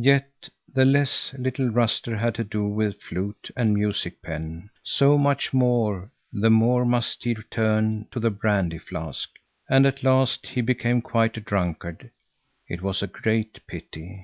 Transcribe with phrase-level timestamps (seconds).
[0.00, 5.52] Yet the less little Ruster had to do with flute and music pen, so much
[5.52, 5.56] the
[6.50, 9.30] more must he turn to the brandy flask,
[9.70, 12.10] and at last he became quite a drunkard.
[12.66, 14.20] It was a great pity.